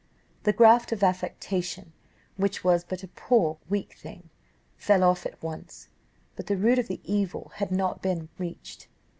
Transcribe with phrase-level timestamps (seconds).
[0.45, 1.93] The graft of affectation,
[2.35, 4.31] which was but a poor weak thing,
[4.75, 5.89] fell off at once,
[6.35, 8.87] but the root of the evil had not yet been reached.